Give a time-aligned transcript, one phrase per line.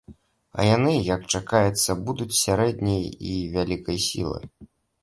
[0.61, 3.03] А яны, як чакаецца, будуць сярэдняй
[3.35, 4.39] і вялікай сілы.